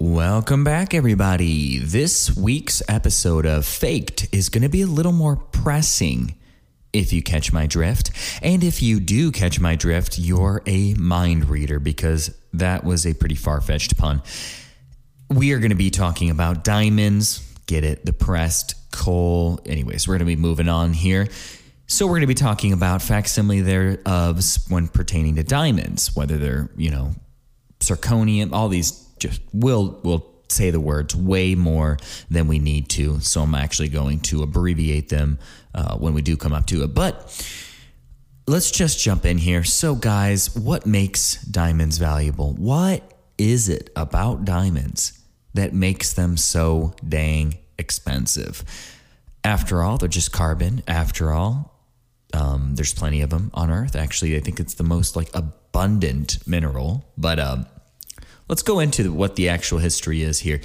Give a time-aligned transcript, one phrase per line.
[0.00, 1.78] Welcome back, everybody.
[1.78, 6.34] This week's episode of Faked is going to be a little more pressing,
[6.92, 8.10] if you catch my drift.
[8.42, 13.14] And if you do catch my drift, you're a mind reader because that was a
[13.14, 14.20] pretty far fetched pun.
[15.30, 19.60] We are going to be talking about diamonds, get it, the pressed coal.
[19.64, 21.28] Anyways, we're going to be moving on here.
[21.86, 26.68] So we're going to be talking about facsimile thereofs when pertaining to diamonds, whether they're,
[26.76, 27.14] you know,
[27.78, 28.92] zirconium, all these
[29.24, 31.96] just will will say the words way more
[32.30, 33.20] than we need to.
[33.20, 35.38] So I'm actually going to abbreviate them
[35.74, 36.94] uh, when we do come up to it.
[36.94, 37.14] But
[38.46, 39.64] let's just jump in here.
[39.64, 42.52] So, guys, what makes diamonds valuable?
[42.52, 43.02] What
[43.38, 45.18] is it about diamonds
[45.54, 48.62] that makes them so dang expensive?
[49.42, 50.82] After all, they're just carbon.
[50.86, 51.74] After all,
[52.32, 53.96] um, there's plenty of them on Earth.
[53.96, 57.04] Actually, I think it's the most like abundant mineral.
[57.16, 57.66] But um,
[58.46, 60.60] Let's go into what the actual history is here.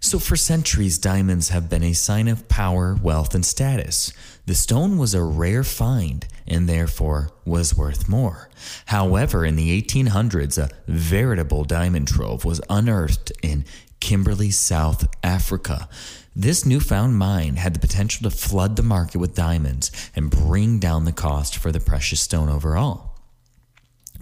[0.00, 4.12] So, for centuries, diamonds have been a sign of power, wealth, and status.
[4.46, 8.48] The stone was a rare find and therefore was worth more.
[8.86, 13.64] However, in the 1800s, a veritable diamond trove was unearthed in
[14.00, 15.88] Kimberley, South Africa.
[16.34, 21.04] This newfound mine had the potential to flood the market with diamonds and bring down
[21.04, 23.09] the cost for the precious stone overall.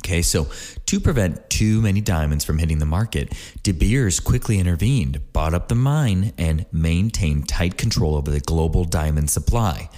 [0.09, 0.47] Okay, so
[0.87, 5.69] to prevent too many diamonds from hitting the market, De Beers quickly intervened, bought up
[5.69, 9.91] the mine, and maintained tight control over the global diamond supply.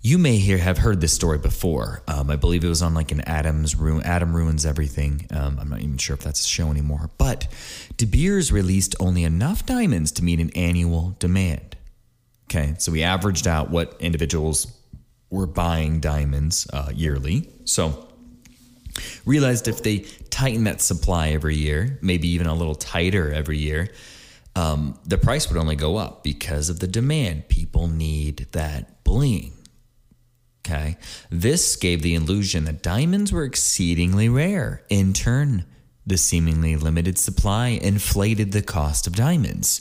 [0.00, 2.04] You may hear have heard this story before.
[2.06, 5.26] Um, I believe it was on like an Adam's Ru- Adam ruins everything.
[5.32, 7.10] Um, I'm not even sure if that's a show anymore.
[7.18, 7.48] But
[7.96, 11.74] De Beers released only enough diamonds to meet an annual demand.
[12.44, 14.68] Okay, so we averaged out what individuals
[15.30, 17.50] were buying diamonds uh, yearly.
[17.64, 18.07] So
[19.24, 19.98] realized if they
[20.30, 23.88] tighten that supply every year, maybe even a little tighter every year,
[24.56, 27.48] um, the price would only go up because of the demand.
[27.48, 29.52] People need that bling.
[30.66, 30.96] Okay.
[31.30, 34.82] This gave the illusion that diamonds were exceedingly rare.
[34.90, 35.64] In turn,
[36.06, 39.80] the seemingly limited supply inflated the cost of diamonds.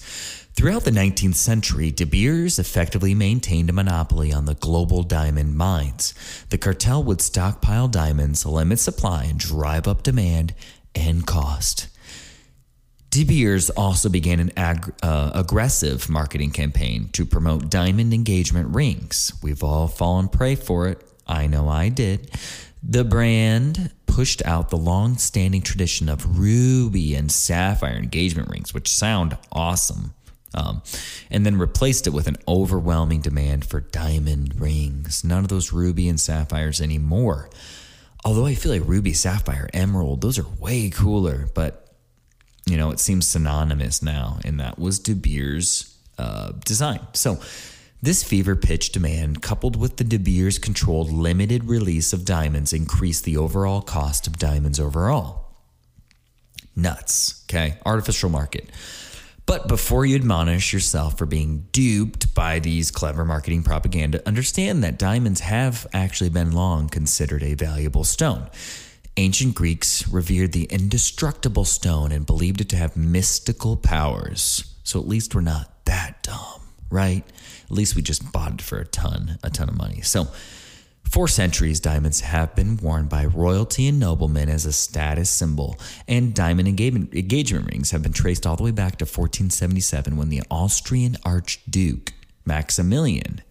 [0.58, 6.16] Throughout the 19th century, De Beers effectively maintained a monopoly on the global diamond mines.
[6.50, 10.56] The cartel would stockpile diamonds, limit supply, and drive up demand
[10.96, 11.90] and cost.
[13.12, 19.32] De Beers also began an ag- uh, aggressive marketing campaign to promote diamond engagement rings.
[19.44, 21.08] We've all fallen prey for it.
[21.28, 22.32] I know I did.
[22.82, 28.90] The brand pushed out the long standing tradition of ruby and sapphire engagement rings, which
[28.92, 30.16] sound awesome
[30.54, 30.82] um,
[31.30, 35.24] and then replaced it with an overwhelming demand for diamond rings.
[35.24, 37.50] None of those ruby and sapphires anymore.
[38.26, 41.88] Although I feel like ruby, sapphire, emerald, those are way cooler, but
[42.66, 47.00] you know, it seems synonymous now, and that was De Beers' uh, design.
[47.14, 47.40] So,
[48.02, 53.24] this fever pitch demand, coupled with the De Beers controlled limited release of diamonds, increased
[53.24, 55.56] the overall cost of diamonds overall.
[56.76, 57.78] Nuts, okay?
[57.86, 58.70] Artificial market.
[59.48, 65.00] But before you admonish yourself for being duped by these clever marketing propaganda, understand that
[65.00, 68.50] diamonds have actually been long considered a valuable stone.
[69.16, 74.76] Ancient Greeks revered the indestructible stone and believed it to have mystical powers.
[74.84, 77.24] So at least we're not that dumb, right?
[77.64, 80.02] At least we just bought it for a ton, a ton of money.
[80.02, 80.28] So
[81.10, 86.34] for centuries, diamonds have been worn by royalty and noblemen as a status symbol, and
[86.34, 87.14] diamond engagement,
[87.66, 92.14] rings have been traced all the way back to 1477 when the Austrian Archduke
[92.46, 93.42] Maximilian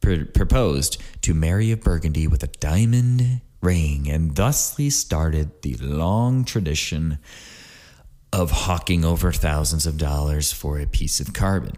[0.00, 6.44] pr- proposed to Mary of Burgundy with a diamond ring, and thusly started the long
[6.44, 7.18] tradition
[8.32, 11.72] of hawking over thousands of dollars for a piece of carbon.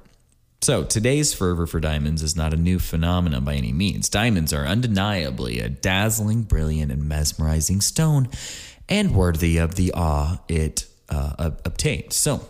[0.66, 4.08] So, today's fervor for diamonds is not a new phenomenon by any means.
[4.08, 8.28] Diamonds are undeniably a dazzling, brilliant, and mesmerizing stone
[8.88, 12.16] and worthy of the awe it uh, obtains.
[12.16, 12.48] So,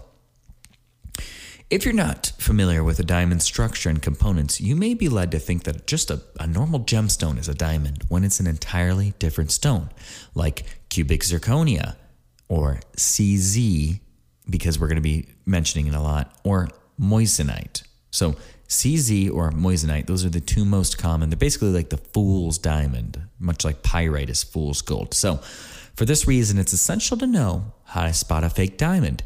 [1.69, 5.39] if you're not familiar with a diamond structure and components, you may be led to
[5.39, 9.51] think that just a, a normal gemstone is a diamond when it's an entirely different
[9.51, 9.91] stone,
[10.35, 11.97] like cubic zirconia
[12.49, 14.01] or CZ,
[14.49, 17.83] because we're going to be mentioning it a lot, or moissanite.
[18.17, 18.35] So
[18.69, 21.29] CZ or moissanite, those are the two most common.
[21.31, 25.15] They're basically like the fool's diamond, much like pyrite is fool's gold.
[25.15, 25.37] So,
[25.95, 29.23] for this reason, it's essential to know how to spot a fake diamond.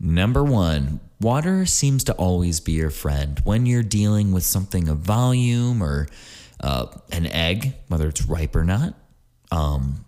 [0.00, 3.40] Number one, water seems to always be your friend.
[3.44, 6.08] When you're dealing with something of volume or
[6.60, 8.94] uh, an egg, whether it's ripe or not,
[9.50, 10.04] um,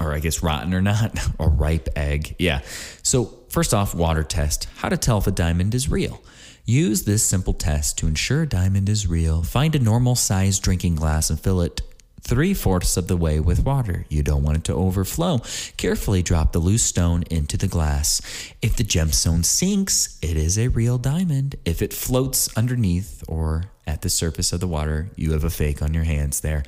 [0.00, 2.36] or I guess rotten or not, a ripe egg.
[2.38, 2.60] Yeah.
[3.02, 6.22] So, first off, water test how to tell if a diamond is real.
[6.64, 9.42] Use this simple test to ensure a diamond is real.
[9.42, 11.82] Find a normal sized drinking glass and fill it
[12.20, 14.06] three fourths of the way with water.
[14.08, 15.40] You don't want it to overflow.
[15.76, 18.20] Carefully drop the loose stone into the glass.
[18.62, 21.56] If the gemstone sinks, it is a real diamond.
[21.64, 25.82] If it floats underneath or at the surface of the water, you have a fake
[25.82, 26.62] on your hands there.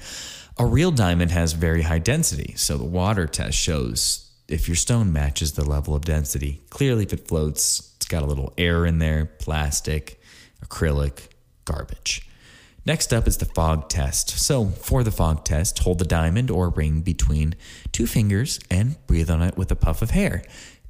[0.59, 5.12] A real diamond has very high density, so the water test shows if your stone
[5.12, 6.61] matches the level of density.
[6.69, 10.20] Clearly, if it floats, got a little air in there, plastic,
[10.64, 11.29] acrylic,
[11.64, 12.29] garbage.
[12.85, 14.31] Next up is the fog test.
[14.31, 17.55] So, for the fog test, hold the diamond or ring between
[17.91, 20.43] two fingers and breathe on it with a puff of hair.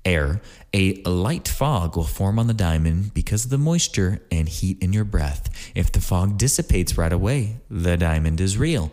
[0.04, 0.40] Air.
[0.74, 4.92] A light fog will form on the diamond because of the moisture and heat in
[4.92, 5.48] your breath.
[5.76, 8.90] If the fog dissipates right away, the diamond is real.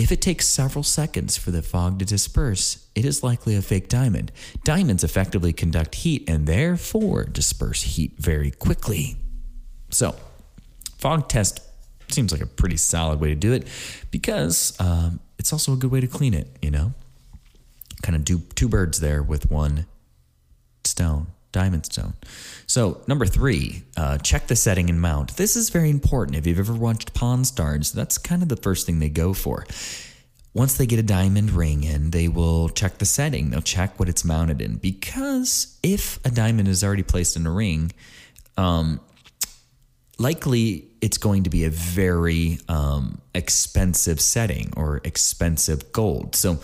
[0.00, 3.90] If it takes several seconds for the fog to disperse, it is likely a fake
[3.90, 4.32] diamond.
[4.64, 9.16] Diamonds effectively conduct heat and therefore disperse heat very quickly.
[9.90, 10.16] So,
[10.96, 11.60] fog test
[12.08, 13.68] seems like a pretty solid way to do it
[14.10, 16.94] because um, it's also a good way to clean it, you know?
[18.02, 19.84] Kind of do two birds there with one
[20.82, 22.14] stone, diamond stone.
[22.66, 25.36] So, number three, uh, check the setting and mount.
[25.36, 26.36] This is very important.
[26.36, 29.66] If you've ever watched Pawn Stars, that's kind of the first thing they go for.
[30.52, 33.50] Once they get a diamond ring in, they will check the setting.
[33.50, 34.76] They'll check what it's mounted in.
[34.76, 37.92] Because if a diamond is already placed in a ring,
[38.56, 39.00] um,
[40.18, 46.34] likely it's going to be a very um, expensive setting or expensive gold.
[46.34, 46.58] So,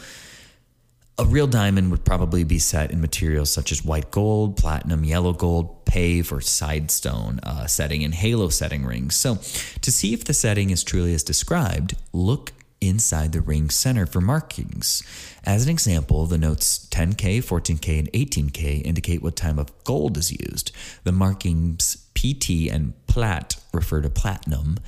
[1.18, 5.32] a real diamond would probably be set in materials such as white gold, platinum, yellow
[5.32, 9.16] gold, pave, or sidestone uh, setting and halo setting rings.
[9.16, 9.36] So,
[9.80, 12.52] to see if the setting is truly as described, look
[12.82, 15.02] inside the ring center for markings.
[15.44, 20.30] As an example, the notes 10K, 14K, and 18K indicate what time of gold is
[20.30, 20.70] used.
[21.04, 24.78] The markings PT and plat refer to platinum.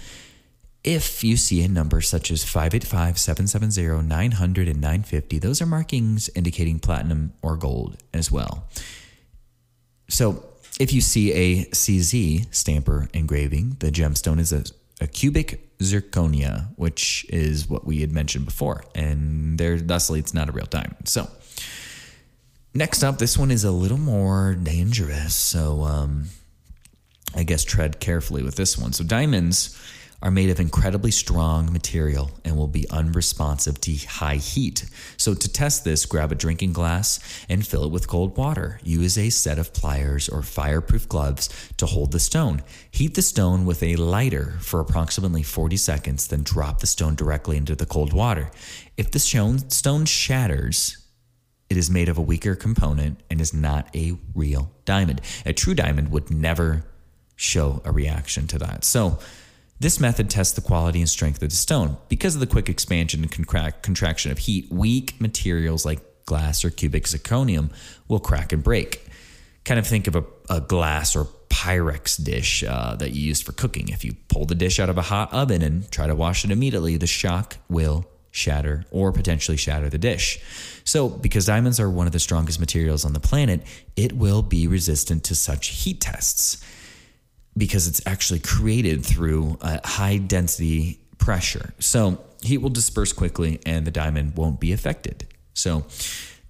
[0.89, 6.31] If you see a number such as 585, 770, 900, and 950, those are markings
[6.35, 8.67] indicating platinum or gold as well.
[10.09, 10.47] So
[10.81, 14.65] if you see a CZ stamper engraving, the gemstone is a,
[14.99, 20.49] a cubic zirconia, which is what we had mentioned before, and there thusly it's not
[20.49, 21.07] a real diamond.
[21.07, 21.29] So
[22.73, 25.35] next up, this one is a little more dangerous.
[25.35, 26.29] So um,
[27.35, 28.93] I guess, tread carefully with this one.
[28.93, 29.79] So, diamonds
[30.21, 34.85] are made of incredibly strong material and will be unresponsive to high heat.
[35.17, 38.81] So, to test this, grab a drinking glass and fill it with cold water.
[38.83, 42.63] Use a set of pliers or fireproof gloves to hold the stone.
[42.91, 47.57] Heat the stone with a lighter for approximately 40 seconds, then drop the stone directly
[47.57, 48.51] into the cold water.
[48.97, 50.99] If the stone shatters,
[51.71, 55.21] it is made of a weaker component and is not a real diamond.
[55.47, 56.85] A true diamond would never
[57.37, 58.85] show a reaction to that.
[58.85, 59.19] So,
[59.81, 61.97] this method tests the quality and strength of the stone.
[62.09, 63.31] Because of the quick expansion and
[63.83, 67.71] contraction of heat, weak materials like glass or cubic zirconium
[68.09, 69.07] will crack and break.
[69.65, 73.53] Kind of think of a, a glass or Pyrex dish uh, that you use for
[73.53, 73.89] cooking.
[73.89, 76.51] If you pull the dish out of a hot oven and try to wash it
[76.51, 80.41] immediately, the shock will shatter or potentially shatter the dish.
[80.85, 83.63] So, because diamonds are one of the strongest materials on the planet,
[83.97, 86.63] it will be resistant to such heat tests
[87.59, 91.75] because it's actually created through a high density pressure.
[91.79, 95.27] So heat will disperse quickly and the diamond won't be affected.
[95.55, 95.85] So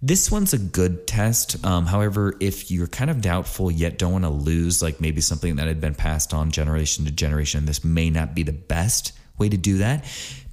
[0.01, 1.65] this one's a good test.
[1.65, 5.57] Um, however, if you're kind of doubtful yet don't want to lose, like maybe something
[5.57, 9.49] that had been passed on generation to generation, this may not be the best way
[9.49, 10.05] to do that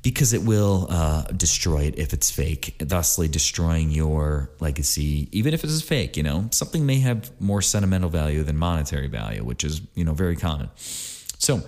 [0.05, 5.63] because it will uh, destroy it if it's fake, thusly destroying your legacy, even if
[5.63, 6.15] it is fake.
[6.15, 10.13] You know, something may have more sentimental value than monetary value, which is you know
[10.13, 10.69] very common.
[10.77, 11.61] So.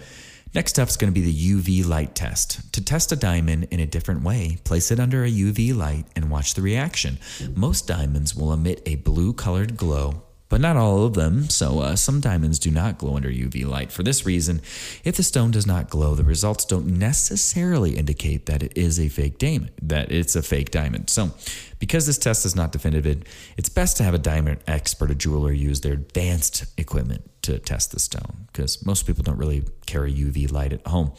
[0.56, 2.74] Next up is going to be the UV light test.
[2.74, 6.32] To test a diamond in a different way, place it under a UV light and
[6.32, 7.20] watch the reaction.
[7.54, 11.50] Most diamonds will emit a blue colored glow but not all of them.
[11.50, 13.92] So uh, some diamonds do not glow under UV light.
[13.92, 14.62] For this reason,
[15.04, 19.10] if the stone does not glow, the results don't necessarily indicate that it is a
[19.10, 21.10] fake diamond, that it's a fake diamond.
[21.10, 21.32] So
[21.80, 23.24] because this test is not definitive,
[23.58, 27.92] it's best to have a diamond expert, a jeweler, use their advanced equipment to test
[27.92, 31.12] the stone because most people don't really carry UV light at home.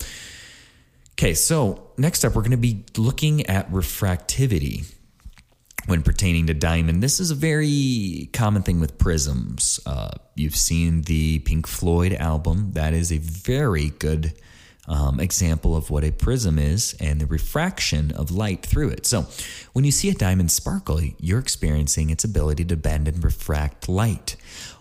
[1.12, 4.94] Okay, so next up, we're going to be looking at refractivity
[5.88, 7.02] when pertaining to diamond.
[7.02, 9.80] This is a very common thing with prisms.
[9.86, 12.72] Uh, you've seen the Pink Floyd album.
[12.72, 14.34] That is a very good
[14.86, 19.06] um, example of what a prism is and the refraction of light through it.
[19.06, 19.28] So,
[19.72, 24.36] when you see a diamond sparkle, you're experiencing its ability to bend and refract light.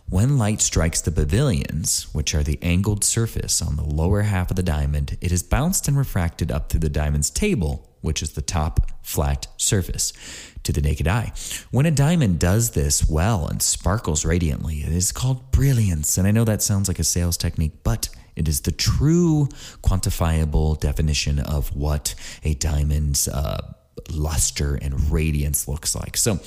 [0.09, 4.57] When light strikes the pavilions, which are the angled surface on the lower half of
[4.57, 8.41] the diamond, it is bounced and refracted up through the diamond's table, which is the
[8.41, 10.13] top flat surface
[10.63, 11.31] to the naked eye.
[11.71, 16.17] When a diamond does this well and sparkles radiantly, it is called brilliance.
[16.17, 19.47] And I know that sounds like a sales technique, but it is the true
[19.81, 22.13] quantifiable definition of what
[22.43, 23.73] a diamond's uh,
[24.11, 26.15] luster and radiance looks like.
[26.15, 26.39] So,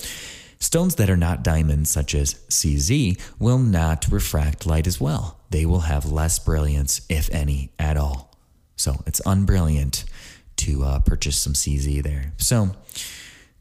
[0.61, 5.41] stones that are not diamonds, such as CZ, will not refract light as well.
[5.51, 8.37] They will have less brilliance, if any, at all.
[8.77, 10.05] So, it's unbrilliant
[10.61, 12.33] to uh, purchase some CZ there.
[12.39, 12.71] So,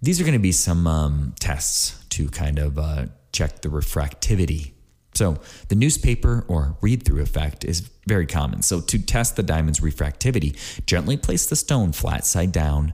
[0.01, 4.71] these are going to be some um, tests to kind of uh, check the refractivity.
[5.13, 5.37] So,
[5.67, 8.61] the newspaper or read through effect is very common.
[8.61, 12.93] So, to test the diamond's refractivity, gently place the stone flat side down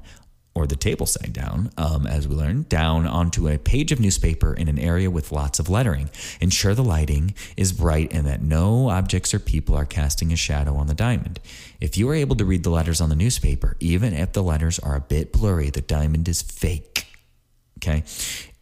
[0.55, 4.53] or the table side down, um, as we learned, down onto a page of newspaper
[4.53, 6.09] in an area with lots of lettering.
[6.39, 10.75] Ensure the lighting is bright and that no objects or people are casting a shadow
[10.75, 11.41] on the diamond.
[11.81, 14.79] If you are able to read the letters on the newspaper, even if the letters
[14.79, 17.05] are a bit blurry, the diamond is fake.
[17.79, 18.03] Okay?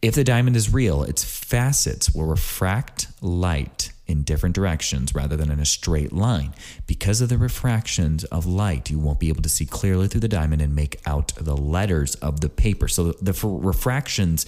[0.02, 5.50] If the diamond is real, its facets will refract light in different directions rather than
[5.50, 6.52] in a straight line.
[6.86, 10.28] Because of the refractions of light, you won't be able to see clearly through the
[10.28, 12.88] diamond and make out the letters of the paper.
[12.88, 14.46] So the refractions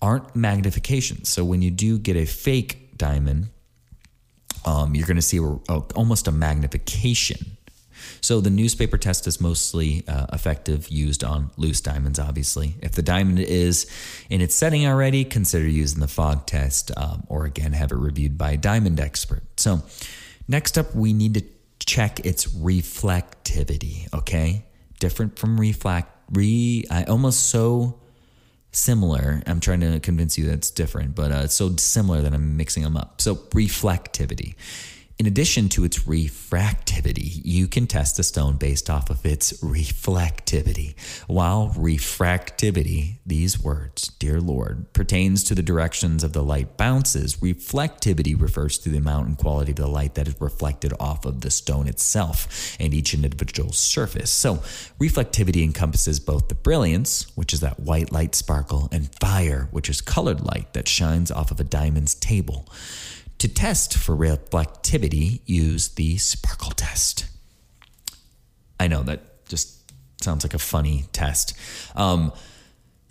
[0.00, 1.26] aren't magnifications.
[1.26, 3.48] So when you do get a fake diamond,
[4.64, 7.56] um, you're going to see a, a, almost a magnification
[8.20, 12.74] so the newspaper test is mostly uh, effective used on loose diamonds, obviously.
[12.80, 13.86] If the diamond is
[14.30, 18.38] in its setting already, consider using the fog test um, or again have it reviewed
[18.38, 19.42] by a diamond expert.
[19.56, 19.82] So
[20.48, 21.44] next up, we need to
[21.86, 24.64] check its reflectivity, okay?
[25.00, 28.00] Different from reflect, re, I almost so
[28.72, 29.42] similar.
[29.46, 32.56] I'm trying to convince you that it's different, but uh, it's so similar that I'm
[32.56, 33.20] mixing them up.
[33.20, 34.54] So reflectivity.
[35.16, 40.96] In addition to its refractivity, you can test a stone based off of its reflectivity.
[41.28, 48.38] While refractivity, these words, dear Lord, pertains to the directions of the light bounces, reflectivity
[48.38, 51.50] refers to the amount and quality of the light that is reflected off of the
[51.50, 54.32] stone itself and each individual surface.
[54.32, 54.56] So,
[54.98, 60.00] reflectivity encompasses both the brilliance, which is that white light sparkle, and fire, which is
[60.00, 62.68] colored light that shines off of a diamond's table.
[63.38, 67.26] To test for reflectivity, use the sparkle test.
[68.80, 71.54] I know that just sounds like a funny test.
[71.94, 72.32] Um,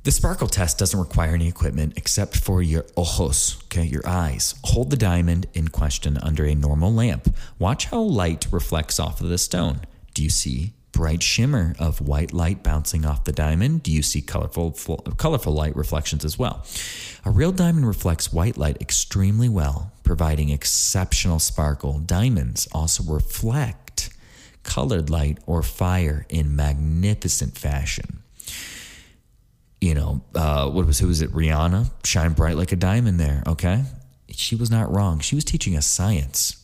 [0.03, 4.55] the sparkle test doesn't require any equipment except for your ojos, okay, your eyes.
[4.65, 7.33] Hold the diamond in question under a normal lamp.
[7.57, 9.79] Watch how light reflects off of the stone.
[10.13, 13.83] Do you see bright shimmer of white light bouncing off the diamond.
[13.83, 14.71] Do you see colorful,
[15.17, 16.65] colorful light reflections as well?
[17.25, 21.99] A real diamond reflects white light extremely well, providing exceptional sparkle.
[21.99, 24.11] Diamonds also reflect
[24.61, 28.23] colored light or fire in magnificent fashion.
[29.81, 31.31] You know, uh, what was who was it?
[31.33, 33.19] Rihanna, shine bright like a diamond.
[33.19, 33.83] There, okay.
[34.29, 35.19] She was not wrong.
[35.19, 36.62] She was teaching us science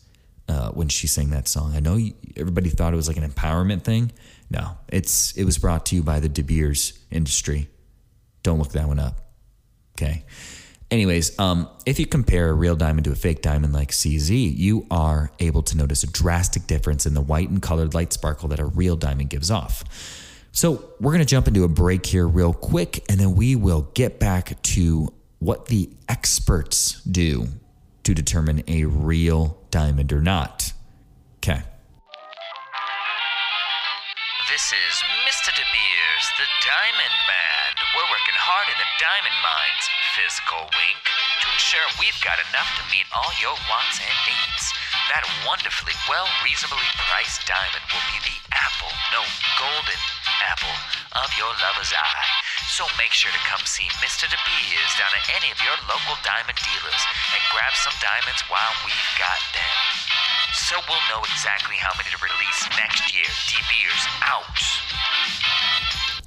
[0.50, 1.74] uh, when she sang that song.
[1.75, 4.12] I know you, everybody thought it was like an empowerment thing.
[4.50, 7.70] No, it's it was brought to you by the De Beers industry.
[8.41, 9.15] Don't look that one up.
[9.96, 10.25] Okay.
[10.91, 14.88] Anyways, um, if you compare a real diamond to a fake diamond like CZ, you
[14.89, 18.60] are able to notice a drastic difference in the white and colored light sparkle that
[18.60, 19.84] a real diamond gives off.
[20.51, 23.84] So, we're going to jump into a break here real quick, and then we will
[23.94, 27.46] get back to what the experts do
[28.03, 30.74] to determine a real diamond or not.
[31.38, 31.62] Okay.
[34.50, 34.96] This is
[35.30, 35.54] Mr.
[35.54, 37.78] De Beers, the Diamond Band.
[37.94, 39.86] We're working hard in the diamond mines,
[40.18, 44.74] physical wink, to ensure we've got enough to meet all your wants and needs.
[45.14, 49.22] That wonderfully well, reasonably priced diamond will be the apple, no,
[49.62, 50.02] golden
[50.42, 50.78] apple
[51.14, 52.30] of your lover's eye.
[52.68, 54.28] So make sure to come see Mr.
[54.28, 58.74] De Beers down at any of your local diamond dealers and grab some diamonds while
[58.84, 59.78] we've got them.
[60.54, 63.30] So we'll know exactly how many to release next year.
[63.48, 64.60] De Beers out.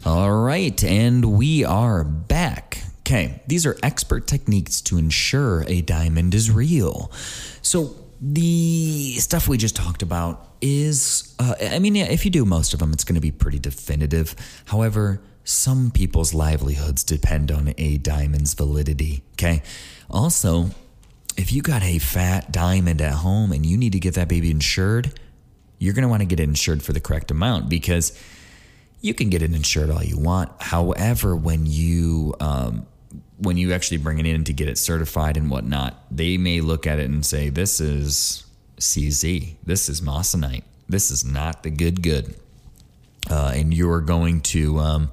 [0.04, 2.82] All right, and we are back.
[3.00, 7.12] Okay, these are expert techniques to ensure a diamond is real.
[7.62, 12.44] So, the stuff we just talked about is, uh, I mean, yeah, if you do
[12.44, 14.36] most of them, it's going to be pretty definitive.
[14.66, 19.22] However, some people's livelihoods depend on a diamond's validity.
[19.32, 19.62] Okay.
[20.10, 20.70] Also,
[21.36, 24.50] if you got a fat diamond at home and you need to get that baby
[24.50, 25.18] insured,
[25.78, 28.16] you're going to want to get it insured for the correct amount because
[29.00, 30.50] you can get it insured all you want.
[30.62, 32.86] However, when you um,
[33.38, 36.86] when you actually bring it in to get it certified and whatnot, they may look
[36.86, 38.46] at it and say, "This is
[38.78, 39.56] CZ.
[39.64, 40.62] This is Moissanite.
[40.88, 42.36] This is not the good good."
[43.30, 45.10] Uh, and you're going to um,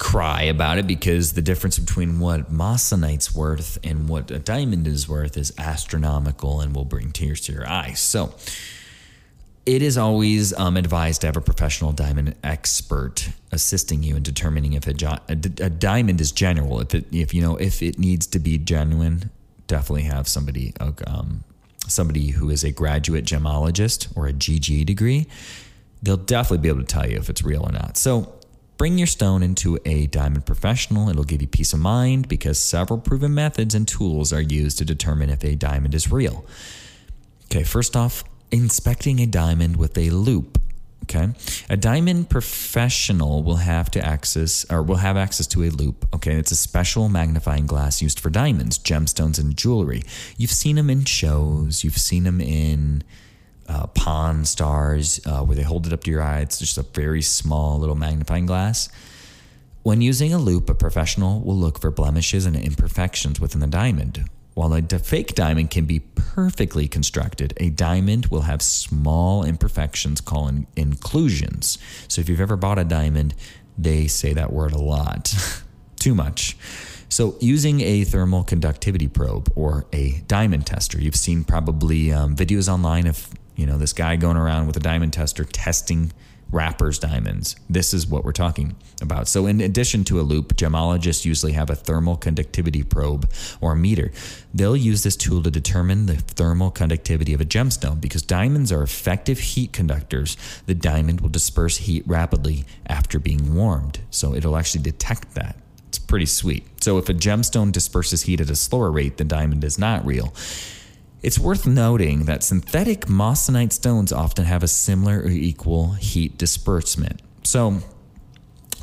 [0.00, 5.08] cry about it because the difference between what Moissanite's worth and what a diamond is
[5.08, 8.00] worth is astronomical and will bring tears to your eyes.
[8.00, 8.34] So
[9.66, 14.72] it is always um, advised to have a professional diamond expert assisting you in determining
[14.72, 15.34] if a, a
[15.70, 16.82] diamond is genuine.
[16.82, 19.30] If it, if you know, if it needs to be genuine,
[19.66, 20.72] definitely have somebody,
[21.06, 21.44] um,
[21.86, 25.26] somebody who is a graduate gemologist or a GG degree
[26.02, 27.96] they'll definitely be able to tell you if it's real or not.
[27.96, 28.34] So
[28.76, 31.08] bring your stone into a diamond professional.
[31.10, 34.84] It'll give you peace of mind because several proven methods and tools are used to
[34.84, 36.44] determine if a diamond is real.
[37.44, 40.58] Okay, first off, inspecting a diamond with a loupe.
[41.04, 41.30] Okay.
[41.68, 46.06] A diamond professional will have to access or will have access to a loupe.
[46.14, 46.36] Okay.
[46.36, 50.02] It's a special magnifying glass used for diamonds, gemstones, and jewelry.
[50.36, 53.02] You've seen them in shows, you've seen them in
[53.70, 56.40] uh, Pawn Stars, uh, where they hold it up to your eye.
[56.40, 58.88] It's just a very small little magnifying glass.
[59.82, 64.28] When using a loupe, a professional will look for blemishes and imperfections within the diamond.
[64.54, 70.66] While a fake diamond can be perfectly constructed, a diamond will have small imperfections called
[70.76, 71.78] inclusions.
[72.08, 73.34] So if you've ever bought a diamond,
[73.78, 75.34] they say that word a lot,
[75.96, 76.56] too much.
[77.08, 82.72] So, using a thermal conductivity probe or a diamond tester, you've seen probably um, videos
[82.72, 83.28] online of
[83.60, 86.12] you know, this guy going around with a diamond tester testing
[86.50, 87.56] rappers diamonds.
[87.68, 89.28] This is what we're talking about.
[89.28, 94.12] So, in addition to a loupe, gemologists usually have a thermal conductivity probe or meter.
[94.54, 98.82] They'll use this tool to determine the thermal conductivity of a gemstone because diamonds are
[98.82, 100.38] effective heat conductors.
[100.64, 104.00] The diamond will disperse heat rapidly after being warmed.
[104.10, 105.56] So, it'll actually detect that.
[105.88, 106.82] It's pretty sweet.
[106.82, 110.32] So, if a gemstone disperses heat at a slower rate, the diamond is not real.
[111.22, 117.20] It's worth noting that synthetic moissanite stones often have a similar or equal heat disbursement.
[117.42, 117.78] So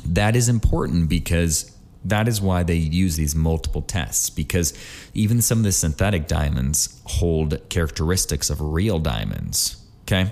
[0.04, 1.74] that is important because
[2.04, 4.72] that is why they use these multiple tests because
[5.14, 9.84] even some of the synthetic diamonds hold characteristics of real diamonds.
[10.02, 10.30] Okay.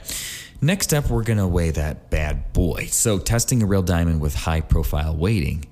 [0.62, 2.86] Next up, we're going to weigh that bad boy.
[2.86, 5.66] So, testing a real diamond with high profile weighting.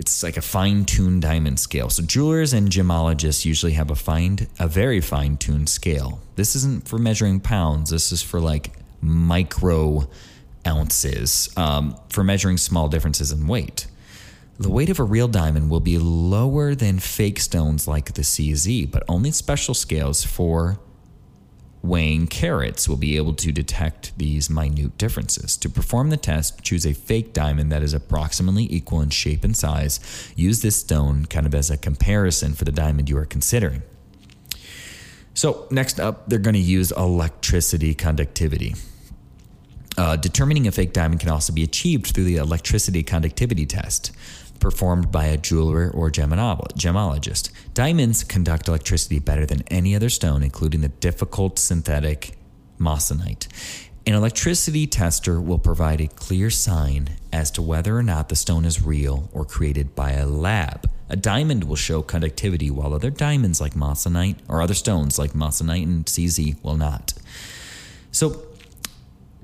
[0.00, 1.90] It's like a fine-tuned diamond scale.
[1.90, 6.20] So jewelers and gemologists usually have a fine, a very fine-tuned scale.
[6.36, 7.90] This isn't for measuring pounds.
[7.90, 10.08] This is for like micro
[10.66, 13.88] ounces um, for measuring small differences in weight.
[14.58, 18.90] The weight of a real diamond will be lower than fake stones like the CZ,
[18.90, 20.80] but only special scales for
[21.82, 25.56] weighing carats will be able to detect these minute differences.
[25.58, 29.56] To perform the test, choose a fake diamond that is approximately equal in shape and
[29.56, 30.00] size.
[30.36, 33.82] Use this stone kind of as a comparison for the diamond you are considering.
[35.32, 38.74] So, next up, they're going to use electricity conductivity.
[39.96, 44.12] Uh, determining a fake diamond can also be achieved through the electricity conductivity test
[44.60, 47.50] performed by a jeweler or gemologist.
[47.74, 52.36] Diamonds conduct electricity better than any other stone, including the difficult synthetic
[52.78, 53.48] moissanite.
[54.06, 58.64] An electricity tester will provide a clear sign as to whether or not the stone
[58.64, 60.88] is real or created by a lab.
[61.08, 65.82] A diamond will show conductivity, while other diamonds like moissanite or other stones like moissanite
[65.82, 67.12] and CZ will not.
[68.10, 68.42] So,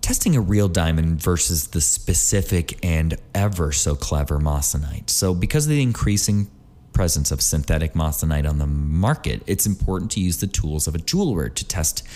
[0.07, 5.11] testing a real diamond versus the specific and ever so clever moissanite.
[5.11, 6.49] So, because of the increasing
[6.93, 10.99] presence of synthetic moissanite on the market, it's important to use the tools of a
[10.99, 12.07] jeweler to test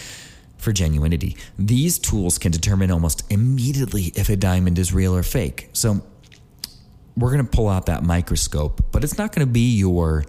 [0.57, 1.37] for genuinity.
[1.59, 5.69] These tools can determine almost immediately if a diamond is real or fake.
[5.73, 6.01] So,
[7.17, 10.25] we're going to pull out that microscope, but it's not going to be your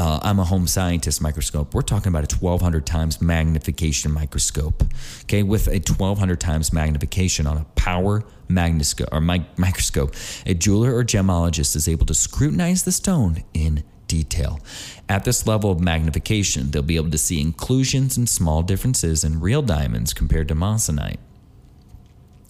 [0.00, 1.74] uh, I'm a home scientist microscope.
[1.74, 4.82] We're talking about a 1200 times magnification microscope.
[5.24, 10.14] Okay, with a 1200 times magnification on a power magnoscope or mi- microscope,
[10.46, 14.60] a jeweler or gemologist is able to scrutinize the stone in detail.
[15.06, 19.38] At this level of magnification, they'll be able to see inclusions and small differences in
[19.38, 21.18] real diamonds compared to moissanite.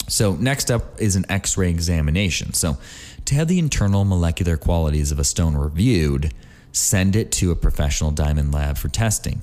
[0.07, 2.55] So, next up is an X ray examination.
[2.55, 2.79] So,
[3.25, 6.33] to have the internal molecular qualities of a stone reviewed,
[6.73, 9.43] send it to a professional diamond lab for testing.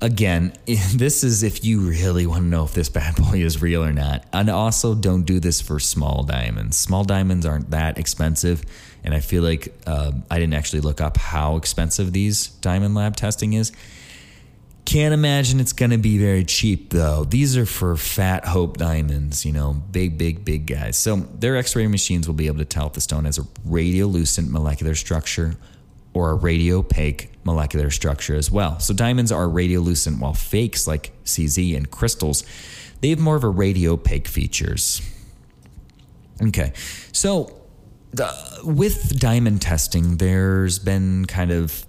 [0.00, 3.84] Again, this is if you really want to know if this bad boy is real
[3.84, 4.24] or not.
[4.32, 6.76] And also, don't do this for small diamonds.
[6.76, 8.64] Small diamonds aren't that expensive.
[9.04, 13.16] And I feel like uh, I didn't actually look up how expensive these diamond lab
[13.16, 13.72] testing is.
[14.84, 17.24] Can't imagine it's going to be very cheap though.
[17.24, 20.96] These are for fat hope diamonds, you know, big, big, big guys.
[20.96, 23.42] So their x ray machines will be able to tell if the stone has a
[23.68, 25.56] radiolucent molecular structure
[26.14, 28.78] or a radiopaque molecular structure as well.
[28.80, 32.44] So diamonds are radiolucent while fakes like CZ and crystals,
[33.00, 35.00] they have more of a radiopaque features.
[36.42, 36.72] Okay.
[37.12, 37.60] So
[38.12, 38.32] the,
[38.64, 41.86] with diamond testing, there's been kind of,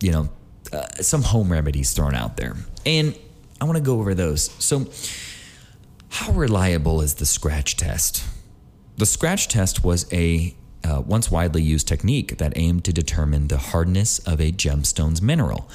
[0.00, 0.28] you know,
[0.72, 2.56] uh, some home remedies thrown out there.
[2.86, 3.16] And
[3.60, 4.50] I want to go over those.
[4.64, 4.86] So,
[6.08, 8.24] how reliable is the scratch test?
[8.96, 10.54] The scratch test was a
[10.84, 15.68] uh, once widely used technique that aimed to determine the hardness of a gemstone's mineral.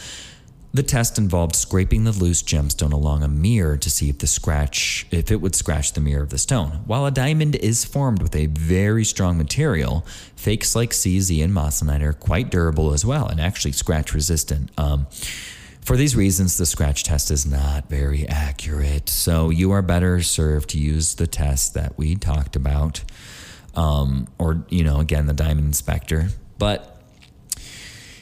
[0.74, 5.08] The test involved scraping the loose gemstone along a mirror to see if the scratch
[5.10, 6.82] if it would scratch the mirror of the stone.
[6.86, 12.02] While a diamond is formed with a very strong material, fakes like CZ and moissanite
[12.02, 14.70] are quite durable as well and actually scratch resistant.
[14.78, 15.08] Um,
[15.86, 19.08] for these reasons, the scratch test is not very accurate.
[19.08, 23.04] So you are better served to use the test that we talked about,
[23.76, 26.30] um, or you know, again, the diamond inspector.
[26.58, 27.02] But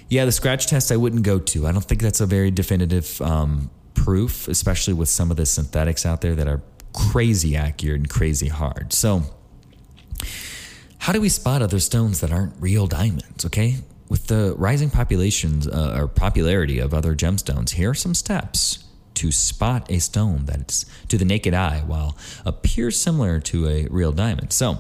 [0.09, 1.67] yeah, the scratch test I wouldn't go to.
[1.67, 6.05] I don't think that's a very definitive um, proof, especially with some of the synthetics
[6.05, 6.61] out there that are
[6.93, 8.93] crazy accurate and crazy hard.
[8.93, 9.23] So,
[10.99, 13.45] how do we spot other stones that aren't real diamonds?
[13.45, 13.77] Okay,
[14.09, 18.83] with the rising populations uh, or popularity of other gemstones, here are some steps
[19.15, 24.11] to spot a stone that's to the naked eye while appears similar to a real
[24.11, 24.53] diamond.
[24.53, 24.79] So,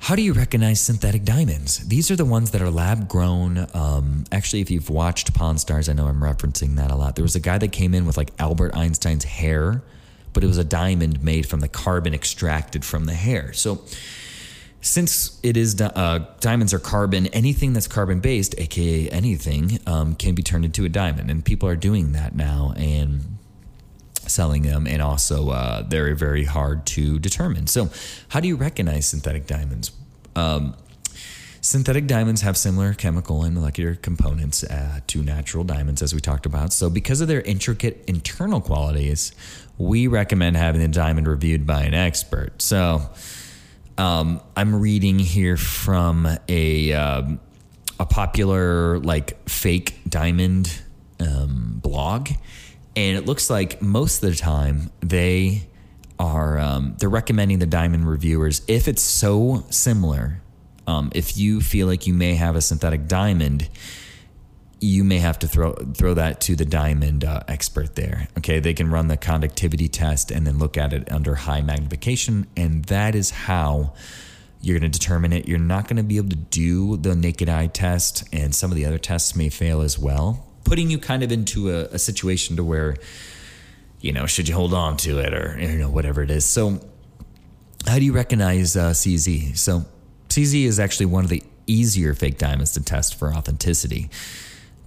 [0.00, 1.86] how do you recognize synthetic diamonds?
[1.88, 3.66] These are the ones that are lab grown.
[3.74, 7.16] Um, actually, if you've watched Pawn Stars, I know I'm referencing that a lot.
[7.16, 9.82] There was a guy that came in with like Albert Einstein's hair,
[10.32, 13.52] but it was a diamond made from the carbon extracted from the hair.
[13.52, 13.82] So,
[14.80, 20.36] since it is uh, diamonds are carbon, anything that's carbon based, aka anything, um, can
[20.36, 23.37] be turned into a diamond, and people are doing that now and
[24.28, 27.66] selling them, and also uh, they're very hard to determine.
[27.66, 27.90] So,
[28.28, 29.90] how do you recognize synthetic diamonds?
[30.36, 30.76] Um,
[31.60, 36.46] synthetic diamonds have similar chemical and molecular components uh, to natural diamonds, as we talked
[36.46, 36.72] about.
[36.72, 39.32] So, because of their intricate internal qualities,
[39.76, 42.60] we recommend having the diamond reviewed by an expert.
[42.62, 43.02] So,
[43.98, 47.40] um, I'm reading here from a um,
[47.98, 50.80] a popular like fake diamond
[51.20, 52.30] um, blog,
[52.98, 55.68] and it looks like most of the time they
[56.18, 60.40] are um, they're recommending the diamond reviewers if it's so similar.
[60.88, 63.68] Um, if you feel like you may have a synthetic diamond,
[64.80, 68.26] you may have to throw throw that to the diamond uh, expert there.
[68.36, 72.48] Okay, they can run the conductivity test and then look at it under high magnification,
[72.56, 73.94] and that is how
[74.60, 75.46] you're going to determine it.
[75.46, 78.76] You're not going to be able to do the naked eye test, and some of
[78.76, 82.56] the other tests may fail as well, putting you kind of into a, a situation
[82.56, 82.96] to where,
[84.00, 86.44] you know, should you hold on to it or you know whatever it is.
[86.44, 86.80] So,
[87.86, 89.56] how do you recognize uh, CZ?
[89.56, 89.86] So,
[90.28, 94.10] CZ is actually one of the easier fake diamonds to test for authenticity.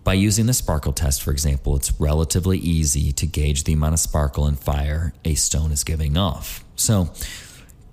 [0.04, 4.00] By using the sparkle test, for example, it's relatively easy to gauge the amount of
[4.00, 6.63] sparkle and fire a stone is giving off.
[6.76, 7.12] So,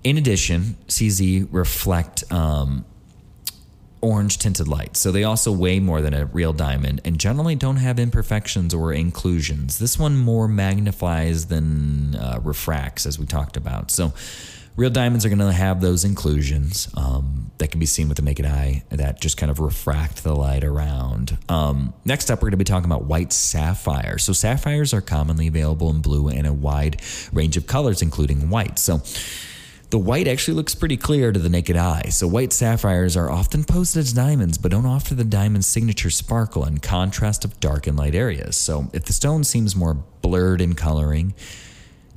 [0.03, 2.85] in addition, CZ reflect um,
[4.01, 4.95] orange tinted light.
[4.95, 8.93] So they also weigh more than a real diamond and generally don't have imperfections or
[8.93, 9.79] inclusions.
[9.79, 13.91] This one more magnifies than uh, refracts, as we talked about.
[13.91, 14.13] So
[14.75, 18.23] real diamonds are going to have those inclusions um, that can be seen with the
[18.23, 21.37] naked eye that just kind of refract the light around.
[21.49, 24.17] Um, next up, we're going to be talking about white sapphire.
[24.17, 27.01] So sapphires are commonly available in blue and a wide
[27.33, 28.79] range of colors, including white.
[28.79, 29.01] So
[29.89, 33.63] the white actually looks pretty clear to the naked eye, so white sapphires are often
[33.63, 37.97] posted as diamonds but don't offer the diamond's signature sparkle and contrast of dark and
[37.97, 38.55] light areas.
[38.55, 41.33] So if the stone seems more blurred in coloring,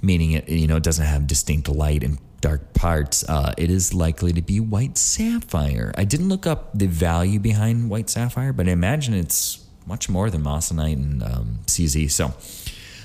[0.02, 3.94] meaning it you know it doesn't have distinct light and dark parts, uh, it is
[3.94, 5.94] likely to be white sapphire.
[5.96, 10.28] I didn't look up the value behind white sapphire, but I imagine it's much more
[10.28, 12.10] than Moissanite and um, CZ.
[12.10, 12.34] So,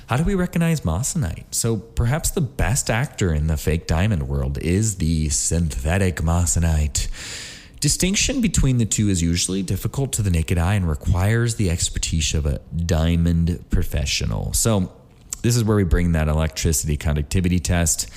[0.07, 1.43] how do we recognize Moissanite?
[1.51, 7.09] So, perhaps the best actor in the fake diamond world is the synthetic Moissanite.
[7.81, 12.33] Distinction between the two is usually difficult to the naked eye and requires the expertise
[12.33, 14.53] of a diamond professional.
[14.53, 14.93] So,
[15.41, 18.09] this is where we bring that electricity conductivity test.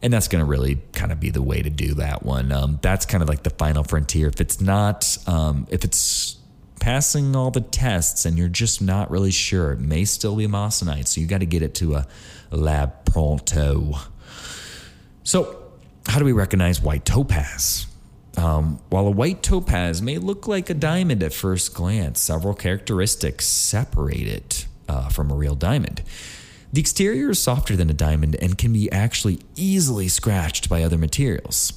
[0.00, 2.52] And that's going to really kind of be the way to do that one.
[2.52, 4.28] Um, that's kind of like the final frontier.
[4.28, 6.36] If it's not, um, if it's
[6.80, 11.06] passing all the tests and you're just not really sure, it may still be moissanite.
[11.06, 12.06] So you got to get it to a
[12.50, 13.94] lab pronto.
[15.24, 15.62] So,
[16.06, 17.86] how do we recognize white topaz?
[18.38, 23.46] Um, while a white topaz may look like a diamond at first glance, several characteristics
[23.46, 26.02] separate it uh, from a real diamond.
[26.72, 30.98] The exterior is softer than a diamond and can be actually easily scratched by other
[30.98, 31.72] materials.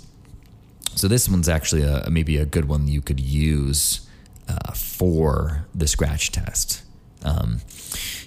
[0.95, 4.07] So this one's actually a, maybe a good one you could use
[4.47, 6.83] uh, for the scratch test.
[7.23, 7.57] Um,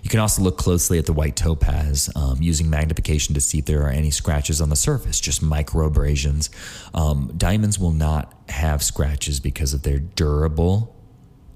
[0.02, 3.66] you can also look closely at the white topaz um, using magnification to see if
[3.66, 6.50] there are any scratches on the surface, just micro abrasions.
[6.92, 10.96] Um, diamonds will not have scratches because of their durable,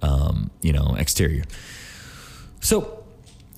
[0.02, 1.42] um, you know, exterior.
[2.60, 3.04] So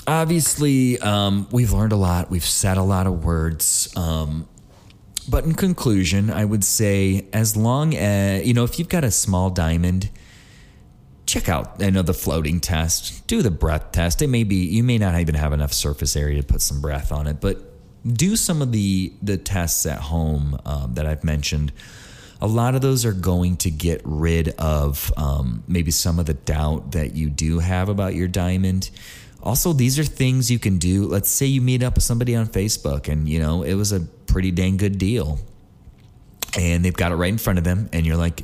[0.07, 2.31] obviously, um, we've learned a lot.
[2.31, 3.95] We've said a lot of words.
[3.99, 4.49] Um,
[5.29, 9.11] but in conclusion, I would say as long as, you know, if you've got a
[9.11, 10.09] small diamond,
[11.31, 14.21] check out, the floating test, do the breath test.
[14.21, 17.13] It may be, you may not even have enough surface area to put some breath
[17.13, 17.59] on it, but
[18.05, 21.73] do some of the, the tests at home um, that I've mentioned.
[22.41, 26.35] A lot of those are going to get rid of um, maybe some of the
[26.35, 28.91] doubt that you do have about your diamond.
[29.43, 31.07] Also, these are things you can do.
[31.07, 34.01] Let's say you meet up with somebody on Facebook and, you know, it was a
[34.01, 35.39] pretty dang good deal.
[36.59, 37.89] And they've got it right in front of them.
[37.93, 38.43] And you're like,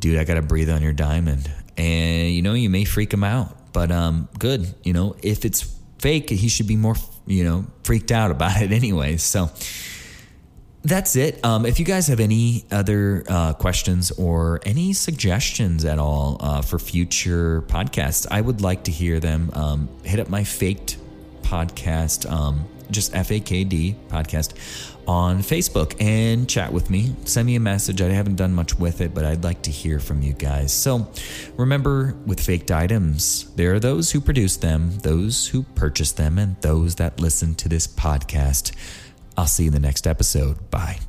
[0.00, 1.50] dude, I got to breathe on your diamond.
[1.76, 3.72] And, you know, you may freak him out.
[3.72, 4.74] But um, good.
[4.82, 5.62] You know, if it's
[5.98, 9.16] fake, he should be more, you know, freaked out about it anyway.
[9.16, 9.50] So,
[10.82, 11.44] that's it.
[11.44, 16.62] Um, if you guys have any other uh, questions or any suggestions at all uh,
[16.62, 19.50] for future podcasts, I would like to hear them.
[19.52, 20.96] Um, hit up my faked
[21.42, 24.54] podcast, um, just FAKD podcast
[25.06, 27.14] on Facebook and chat with me.
[27.24, 28.00] Send me a message.
[28.00, 30.72] I haven't done much with it, but I'd like to hear from you guys.
[30.72, 31.10] So
[31.56, 36.60] remember, with faked items, there are those who produce them, those who purchase them, and
[36.62, 38.72] those that listen to this podcast.
[39.36, 40.70] I'll see you in the next episode.
[40.70, 41.00] Bye.